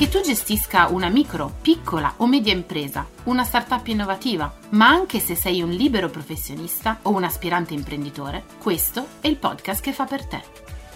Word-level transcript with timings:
Che 0.00 0.08
tu 0.08 0.22
gestisca 0.22 0.86
una 0.86 1.10
micro, 1.10 1.56
piccola 1.60 2.14
o 2.16 2.26
media 2.26 2.54
impresa, 2.54 3.06
una 3.24 3.44
startup 3.44 3.86
innovativa, 3.86 4.50
ma 4.70 4.88
anche 4.88 5.18
se 5.18 5.34
sei 5.34 5.60
un 5.60 5.68
libero 5.68 6.08
professionista 6.08 7.00
o 7.02 7.10
un 7.10 7.22
aspirante 7.22 7.74
imprenditore, 7.74 8.44
questo 8.62 9.06
è 9.20 9.26
il 9.26 9.36
podcast 9.36 9.82
che 9.82 9.92
fa 9.92 10.06
per 10.06 10.24
te. 10.24 10.42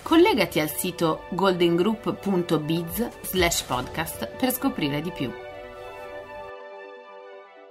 Collegati 0.01 0.59
al 0.59 0.71
sito 0.71 1.25
goldengroup.biz 1.33 3.09
slash 3.25 3.61
podcast 3.65 4.27
per 4.39 4.51
scoprire 4.51 5.03
di 5.03 5.11
più. 5.11 5.31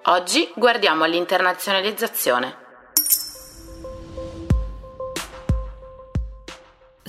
Oggi 0.03 0.51
guardiamo 0.55 1.03
all'internazionalizzazione 1.03 2.62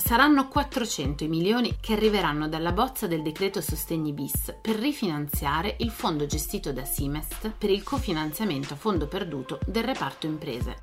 saranno 0.05 0.47
400 0.47 1.23
i 1.23 1.27
milioni 1.27 1.77
che 1.81 1.93
arriveranno 1.93 2.47
dalla 2.47 2.71
bozza 2.71 3.07
del 3.07 3.23
decreto 3.23 3.59
Sostegni 3.59 4.13
bis 4.13 4.55
per 4.61 4.75
rifinanziare 4.75 5.77
il 5.79 5.89
fondo 5.89 6.27
gestito 6.27 6.71
da 6.71 6.85
Simest 6.85 7.51
per 7.57 7.71
il 7.71 7.81
cofinanziamento 7.81 8.75
a 8.75 8.77
fondo 8.77 9.07
perduto 9.07 9.57
del 9.65 9.83
reparto 9.83 10.27
imprese. 10.27 10.75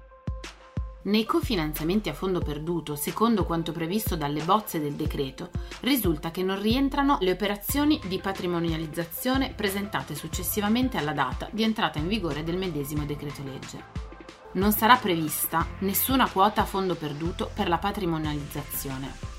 Nei 1.04 1.24
cofinanziamenti 1.24 2.08
a 2.08 2.14
fondo 2.14 2.40
perduto, 2.40 2.96
secondo 2.96 3.44
quanto 3.44 3.70
previsto 3.70 4.16
dalle 4.16 4.42
bozze 4.42 4.80
del 4.80 4.94
decreto, 4.94 5.50
risulta 5.82 6.32
che 6.32 6.42
non 6.42 6.60
rientrano 6.60 7.18
le 7.20 7.30
operazioni 7.30 8.00
di 8.04 8.18
patrimonializzazione 8.18 9.52
presentate 9.54 10.16
successivamente 10.16 10.96
alla 10.96 11.12
data 11.12 11.48
di 11.52 11.62
entrata 11.62 12.00
in 12.00 12.08
vigore 12.08 12.42
del 12.42 12.56
medesimo 12.56 13.04
decreto 13.04 13.44
legge 13.44 14.11
non 14.52 14.72
sarà 14.72 14.96
prevista 14.96 15.66
nessuna 15.78 16.28
quota 16.28 16.62
a 16.62 16.66
fondo 16.66 16.94
perduto 16.94 17.50
per 17.52 17.68
la 17.68 17.78
patrimonializzazione. 17.78 19.30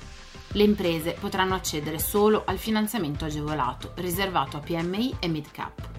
Le 0.52 0.62
imprese 0.62 1.16
potranno 1.18 1.54
accedere 1.54 1.98
solo 1.98 2.42
al 2.46 2.58
finanziamento 2.58 3.24
agevolato 3.24 3.92
riservato 3.96 4.56
a 4.56 4.60
PMI 4.60 5.16
e 5.18 5.28
mid-cap. 5.28 5.93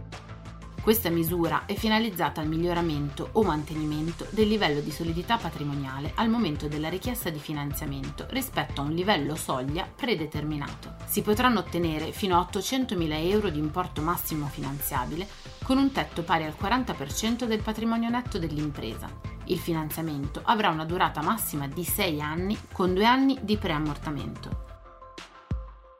Questa 0.85 1.09
misura 1.09 1.65
è 1.65 1.73
finalizzata 1.73 2.41
al 2.41 2.47
miglioramento 2.47 3.29
o 3.31 3.41
mantenimento 3.41 4.27
del 4.29 4.47
livello 4.47 4.81
di 4.81 4.91
solidità 4.91 5.35
patrimoniale 5.35 6.11
al 6.13 6.29
momento 6.29 6.67
della 6.67 6.89
richiesta 6.89 7.31
di 7.31 7.39
finanziamento 7.39 8.27
rispetto 8.29 8.81
a 8.81 8.83
un 8.83 8.91
livello 8.91 9.35
soglia 9.35 9.89
predeterminato. 9.95 10.93
Si 11.05 11.23
potranno 11.23 11.61
ottenere 11.61 12.11
fino 12.11 12.37
a 12.37 12.47
800.000 12.47 13.31
euro 13.31 13.49
di 13.49 13.57
importo 13.57 14.03
massimo 14.03 14.45
finanziabile 14.45 15.27
con 15.63 15.79
un 15.79 15.91
tetto 15.91 16.21
pari 16.21 16.43
al 16.43 16.55
40% 16.55 17.45
del 17.45 17.63
patrimonio 17.63 18.09
netto 18.09 18.37
dell'impresa. 18.37 19.09
Il 19.45 19.57
finanziamento 19.57 20.41
avrà 20.43 20.69
una 20.69 20.85
durata 20.85 21.23
massima 21.23 21.67
di 21.67 21.83
6 21.83 22.21
anni 22.21 22.55
con 22.71 22.93
2 22.93 23.05
anni 23.05 23.39
di 23.41 23.57
preammortamento. 23.57 24.64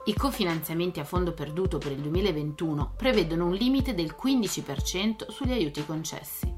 I 0.08 0.14
cofinanziamenti 0.14 1.00
a 1.00 1.04
fondo 1.04 1.34
perduto 1.34 1.80
per 1.80 1.92
il 1.92 1.98
2021 1.98 2.94
prevedono 2.96 3.46
un 3.46 3.54
limite 3.56 3.96
del 3.96 4.16
15% 4.16 5.32
sugli 5.32 5.52
aiuti 5.52 5.84
concessi. 5.84 6.54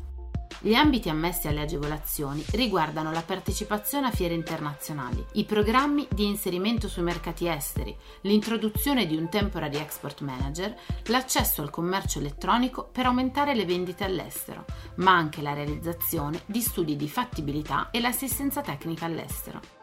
Gli 0.59 0.73
ambiti 0.73 1.07
ammessi 1.07 1.47
alle 1.47 1.61
agevolazioni 1.61 2.43
riguardano 2.51 3.09
la 3.13 3.21
partecipazione 3.21 4.07
a 4.07 4.11
fiere 4.11 4.33
internazionali, 4.33 5.23
i 5.33 5.45
programmi 5.45 6.05
di 6.11 6.25
inserimento 6.25 6.89
sui 6.89 7.03
mercati 7.03 7.47
esteri, 7.47 7.95
l'introduzione 8.21 9.05
di 9.05 9.15
un 9.15 9.29
temporary 9.29 9.77
export 9.77 10.19
manager, 10.21 10.75
l'accesso 11.05 11.61
al 11.61 11.69
commercio 11.69 12.19
elettronico 12.19 12.89
per 12.91 13.05
aumentare 13.05 13.55
le 13.55 13.63
vendite 13.63 14.03
all'estero, 14.03 14.65
ma 14.95 15.15
anche 15.15 15.41
la 15.41 15.53
realizzazione 15.53 16.41
di 16.45 16.59
studi 16.59 16.97
di 16.97 17.07
fattibilità 17.07 17.91
e 17.91 18.01
l'assistenza 18.01 18.59
tecnica 18.59 19.05
all'estero 19.05 19.76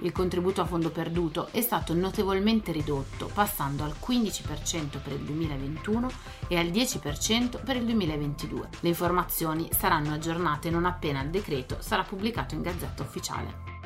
il 0.00 0.12
contributo 0.12 0.60
a 0.60 0.64
fondo 0.64 0.90
perduto 0.90 1.48
è 1.50 1.60
stato 1.60 1.94
notevolmente 1.94 2.72
ridotto, 2.72 3.30
passando 3.32 3.84
al 3.84 3.94
15% 4.00 5.02
per 5.02 5.12
il 5.12 5.20
2021 5.20 6.10
e 6.48 6.56
al 6.56 6.66
10% 6.66 7.62
per 7.64 7.76
il 7.76 7.84
2022. 7.84 8.68
Le 8.80 8.88
informazioni 8.88 9.68
saranno 9.76 10.14
aggiornate 10.14 10.70
non 10.70 10.84
appena 10.84 11.22
il 11.22 11.30
decreto 11.30 11.78
sarà 11.80 12.02
pubblicato 12.02 12.54
in 12.54 12.62
Gazzetta 12.62 13.02
Ufficiale. 13.02 13.76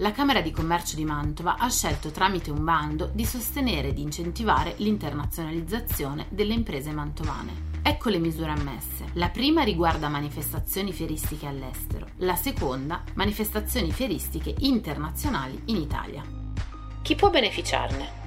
la 0.00 0.12
Camera 0.12 0.40
di 0.40 0.50
Commercio 0.50 0.96
di 0.96 1.04
Mantova 1.04 1.56
ha 1.58 1.68
scelto 1.68 2.10
tramite 2.10 2.50
un 2.50 2.64
bando 2.64 3.10
di 3.12 3.26
sostenere 3.26 3.88
ed 3.88 3.98
incentivare 3.98 4.74
l'internazionalizzazione 4.78 6.26
delle 6.30 6.54
imprese 6.54 6.90
mantovane. 6.90 7.69
Ecco 7.82 8.10
le 8.10 8.18
misure 8.18 8.50
ammesse. 8.50 9.06
La 9.14 9.30
prima 9.30 9.62
riguarda 9.62 10.08
manifestazioni 10.08 10.92
fieristiche 10.92 11.46
all'estero, 11.46 12.08
la 12.18 12.36
seconda 12.36 13.02
manifestazioni 13.14 13.90
fieristiche 13.90 14.54
internazionali 14.58 15.62
in 15.66 15.76
Italia. 15.76 16.22
Chi 17.02 17.14
può 17.14 17.30
beneficiarne? 17.30 18.19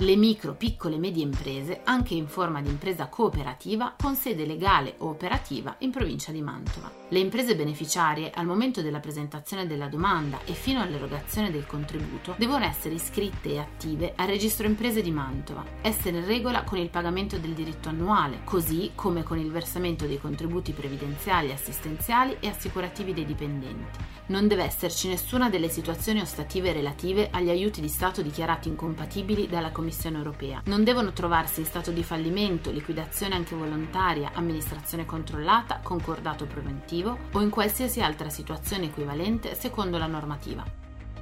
Le 0.00 0.14
micro, 0.14 0.52
piccole 0.52 0.96
e 0.96 0.98
medie 0.98 1.22
imprese, 1.22 1.80
anche 1.84 2.12
in 2.12 2.28
forma 2.28 2.60
di 2.60 2.68
impresa 2.68 3.06
cooperativa 3.06 3.94
con 3.98 4.14
sede 4.14 4.44
legale 4.44 4.96
o 4.98 5.08
operativa 5.08 5.76
in 5.78 5.90
provincia 5.90 6.32
di 6.32 6.42
Mantova. 6.42 6.92
Le 7.08 7.18
imprese 7.18 7.56
beneficiarie 7.56 8.30
al 8.34 8.44
momento 8.44 8.82
della 8.82 9.00
presentazione 9.00 9.66
della 9.66 9.86
domanda 9.86 10.38
e 10.44 10.52
fino 10.52 10.82
all'erogazione 10.82 11.50
del 11.50 11.66
contributo 11.66 12.34
devono 12.36 12.66
essere 12.66 12.96
iscritte 12.96 13.52
e 13.52 13.58
attive 13.58 14.12
al 14.16 14.26
registro 14.26 14.66
imprese 14.66 15.00
di 15.00 15.10
Mantova, 15.10 15.64
essere 15.80 16.18
in 16.18 16.26
regola 16.26 16.62
con 16.62 16.76
il 16.76 16.90
pagamento 16.90 17.38
del 17.38 17.54
diritto 17.54 17.88
annuale, 17.88 18.40
così 18.44 18.90
come 18.94 19.22
con 19.22 19.38
il 19.38 19.50
versamento 19.50 20.04
dei 20.04 20.20
contributi 20.20 20.72
previdenziali, 20.72 21.52
assistenziali 21.52 22.36
e 22.40 22.48
assicurativi 22.48 23.14
dei 23.14 23.24
dipendenti. 23.24 23.98
Non 24.26 24.46
deve 24.46 24.64
esserci 24.64 25.08
nessuna 25.08 25.48
delle 25.48 25.70
situazioni 25.70 26.20
ostative 26.20 26.72
relative 26.72 27.30
agli 27.30 27.48
aiuti 27.48 27.80
di 27.80 27.88
Stato 27.88 28.20
dichiarati 28.20 28.68
incompatibili 28.68 29.46
dalla 29.46 29.70
Commissione 29.70 29.84
Commissione 29.86 30.16
europea. 30.16 30.62
Non 30.64 30.82
devono 30.82 31.12
trovarsi 31.12 31.60
in 31.60 31.66
stato 31.66 31.92
di 31.92 32.02
fallimento, 32.02 32.72
liquidazione 32.72 33.36
anche 33.36 33.54
volontaria, 33.54 34.32
amministrazione 34.34 35.06
controllata, 35.06 35.78
concordato 35.80 36.44
preventivo 36.44 37.16
o 37.30 37.40
in 37.40 37.50
qualsiasi 37.50 38.00
altra 38.00 38.28
situazione 38.28 38.86
equivalente 38.86 39.54
secondo 39.54 39.96
la 39.96 40.08
normativa. 40.08 40.64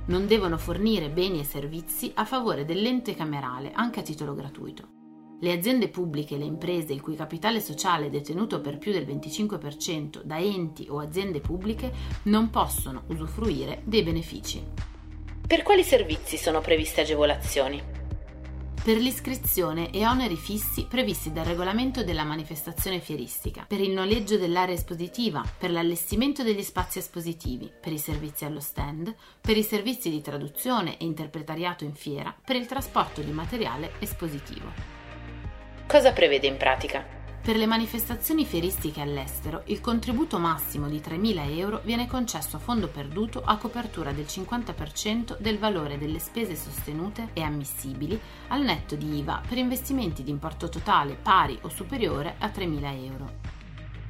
Non 0.06 0.26
devono 0.26 0.56
fornire 0.56 1.10
beni 1.10 1.40
e 1.40 1.44
servizi 1.44 2.10
a 2.14 2.24
favore 2.24 2.64
dell'ente 2.64 3.14
camerale, 3.14 3.70
anche 3.74 4.00
a 4.00 4.02
titolo 4.02 4.34
gratuito. 4.34 4.88
Le 5.40 5.52
aziende 5.52 5.88
pubbliche 5.88 6.36
e 6.36 6.38
le 6.38 6.46
imprese 6.46 6.94
il 6.94 7.02
cui 7.02 7.16
capitale 7.16 7.60
sociale 7.60 8.06
è 8.06 8.10
detenuto 8.10 8.62
per 8.62 8.78
più 8.78 8.92
del 8.92 9.04
25% 9.04 10.22
da 10.22 10.38
enti 10.38 10.86
o 10.88 11.00
aziende 11.00 11.40
pubbliche 11.40 11.92
non 12.24 12.48
possono 12.48 13.02
usufruire 13.08 13.82
dei 13.84 14.02
benefici. 14.02 14.64
Per 15.46 15.62
quali 15.62 15.82
servizi 15.82 16.38
sono 16.38 16.62
previste 16.62 17.02
agevolazioni? 17.02 18.03
Per 18.84 18.98
l'iscrizione 18.98 19.90
e 19.90 20.06
oneri 20.06 20.36
fissi 20.36 20.84
previsti 20.84 21.32
dal 21.32 21.46
regolamento 21.46 22.04
della 22.04 22.22
manifestazione 22.22 23.00
fieristica, 23.00 23.64
per 23.66 23.80
il 23.80 23.92
noleggio 23.92 24.36
dell'area 24.36 24.74
espositiva, 24.74 25.42
per 25.56 25.70
l'allestimento 25.70 26.42
degli 26.42 26.62
spazi 26.62 26.98
espositivi, 26.98 27.72
per 27.80 27.92
i 27.92 27.98
servizi 27.98 28.44
allo 28.44 28.60
stand, 28.60 29.14
per 29.40 29.56
i 29.56 29.62
servizi 29.62 30.10
di 30.10 30.20
traduzione 30.20 30.98
e 30.98 31.06
interpretariato 31.06 31.84
in 31.84 31.94
fiera, 31.94 32.36
per 32.44 32.56
il 32.56 32.66
trasporto 32.66 33.22
di 33.22 33.32
materiale 33.32 33.92
espositivo. 34.00 34.70
Cosa 35.86 36.12
prevede 36.12 36.46
in 36.46 36.58
pratica? 36.58 37.13
Per 37.44 37.56
le 37.56 37.66
manifestazioni 37.66 38.46
fieristiche 38.46 39.02
all'estero, 39.02 39.64
il 39.66 39.82
contributo 39.82 40.38
massimo 40.38 40.88
di 40.88 41.02
3.000 41.04 41.58
euro 41.58 41.82
viene 41.84 42.06
concesso 42.06 42.56
a 42.56 42.58
fondo 42.58 42.88
perduto 42.88 43.42
a 43.44 43.58
copertura 43.58 44.12
del 44.12 44.24
50% 44.24 45.36
del 45.38 45.58
valore 45.58 45.98
delle 45.98 46.20
spese 46.20 46.56
sostenute 46.56 47.28
e 47.34 47.42
ammissibili 47.42 48.18
al 48.48 48.62
netto 48.62 48.94
di 48.94 49.18
IVA 49.18 49.42
per 49.46 49.58
investimenti 49.58 50.22
di 50.22 50.30
importo 50.30 50.70
totale 50.70 51.18
pari 51.20 51.58
o 51.60 51.68
superiore 51.68 52.36
a 52.38 52.46
3.000 52.46 53.04
euro. 53.04 53.32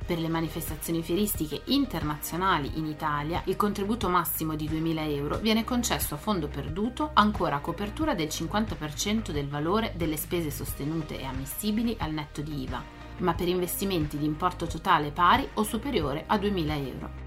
Per 0.06 0.20
le 0.20 0.28
manifestazioni 0.28 1.02
fieristiche 1.02 1.62
internazionali 1.64 2.70
in 2.74 2.86
Italia 2.86 3.42
il 3.46 3.56
contributo 3.56 4.08
massimo 4.08 4.54
di 4.54 4.68
2.000 4.68 5.10
euro 5.10 5.38
viene 5.38 5.64
concesso 5.64 6.14
a 6.14 6.18
fondo 6.18 6.46
perduto 6.46 7.10
ancora 7.14 7.56
a 7.56 7.60
copertura 7.60 8.14
del 8.14 8.28
50% 8.28 9.32
del 9.32 9.48
valore 9.48 9.92
delle 9.96 10.16
spese 10.16 10.52
sostenute 10.52 11.18
e 11.18 11.24
ammissibili 11.24 11.96
al 11.98 12.12
netto 12.12 12.40
di 12.40 12.62
IVA 12.62 13.03
ma 13.18 13.34
per 13.34 13.48
investimenti 13.48 14.18
di 14.18 14.24
importo 14.24 14.66
totale 14.66 15.10
pari 15.10 15.48
o 15.54 15.62
superiore 15.62 16.24
a 16.26 16.36
2.000 16.36 16.86
euro. 16.86 17.22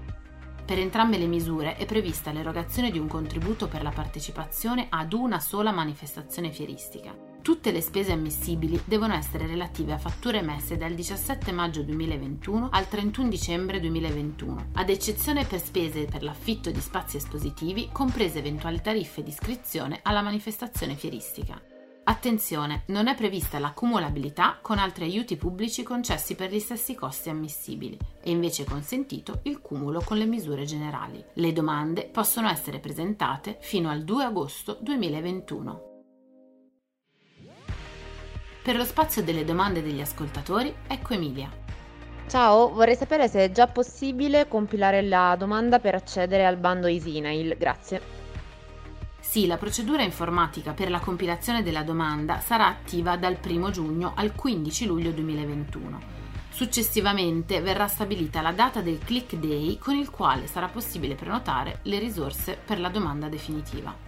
Per 0.68 0.78
entrambe 0.78 1.16
le 1.16 1.26
misure 1.26 1.76
è 1.76 1.86
prevista 1.86 2.30
l'erogazione 2.30 2.90
di 2.90 2.98
un 2.98 3.08
contributo 3.08 3.68
per 3.68 3.82
la 3.82 3.90
partecipazione 3.90 4.88
ad 4.90 5.14
una 5.14 5.40
sola 5.40 5.72
manifestazione 5.72 6.52
fieristica. 6.52 7.16
Tutte 7.40 7.72
le 7.72 7.80
spese 7.80 8.12
ammissibili 8.12 8.78
devono 8.84 9.14
essere 9.14 9.46
relative 9.46 9.94
a 9.94 9.98
fatture 9.98 10.40
emesse 10.40 10.76
dal 10.76 10.92
17 10.92 11.52
maggio 11.52 11.82
2021 11.82 12.68
al 12.70 12.86
31 12.86 13.28
dicembre 13.30 13.80
2021, 13.80 14.66
ad 14.74 14.90
eccezione 14.90 15.46
per 15.46 15.58
spese 15.58 16.04
per 16.04 16.22
l'affitto 16.22 16.70
di 16.70 16.80
spazi 16.80 17.16
espositivi, 17.16 17.88
comprese 17.90 18.40
eventuali 18.40 18.82
tariffe 18.82 19.22
di 19.22 19.30
iscrizione 19.30 20.00
alla 20.02 20.20
manifestazione 20.20 20.96
fieristica. 20.96 21.77
Attenzione, 22.08 22.84
non 22.86 23.06
è 23.06 23.14
prevista 23.14 23.58
l'accumulabilità 23.58 24.56
con 24.62 24.78
altri 24.78 25.04
aiuti 25.04 25.36
pubblici 25.36 25.82
concessi 25.82 26.36
per 26.36 26.50
gli 26.50 26.58
stessi 26.58 26.94
costi 26.94 27.28
ammissibili, 27.28 27.98
è 28.22 28.30
invece 28.30 28.64
consentito 28.64 29.40
il 29.42 29.60
cumulo 29.60 30.00
con 30.00 30.16
le 30.16 30.24
misure 30.24 30.64
generali. 30.64 31.22
Le 31.34 31.52
domande 31.52 32.08
possono 32.10 32.48
essere 32.48 32.78
presentate 32.78 33.58
fino 33.60 33.90
al 33.90 34.04
2 34.04 34.24
agosto 34.24 34.78
2021. 34.80 35.82
Per 38.62 38.74
lo 38.74 38.84
spazio 38.86 39.22
delle 39.22 39.44
domande 39.44 39.82
degli 39.82 40.00
ascoltatori, 40.00 40.74
ecco 40.86 41.12
Emilia. 41.12 41.50
Ciao, 42.26 42.72
vorrei 42.72 42.96
sapere 42.96 43.28
se 43.28 43.44
è 43.44 43.50
già 43.50 43.66
possibile 43.66 44.48
compilare 44.48 45.02
la 45.02 45.36
domanda 45.38 45.78
per 45.78 45.94
accedere 45.94 46.46
al 46.46 46.56
bando 46.56 46.86
Isinail. 46.86 47.54
Grazie. 47.58 48.17
Sì, 49.20 49.46
la 49.46 49.56
procedura 49.56 50.02
informatica 50.02 50.72
per 50.72 50.90
la 50.90 51.00
compilazione 51.00 51.62
della 51.62 51.82
domanda 51.82 52.40
sarà 52.40 52.66
attiva 52.66 53.16
dal 53.16 53.38
1 53.44 53.70
giugno 53.70 54.12
al 54.14 54.34
15 54.34 54.86
luglio 54.86 55.10
2021. 55.10 56.00
Successivamente 56.50 57.60
verrà 57.60 57.86
stabilita 57.86 58.40
la 58.40 58.52
data 58.52 58.80
del 58.80 58.98
click 58.98 59.36
day 59.36 59.78
con 59.78 59.94
il 59.94 60.10
quale 60.10 60.46
sarà 60.46 60.66
possibile 60.66 61.14
prenotare 61.14 61.80
le 61.82 61.98
risorse 61.98 62.58
per 62.64 62.80
la 62.80 62.88
domanda 62.88 63.28
definitiva. 63.28 64.07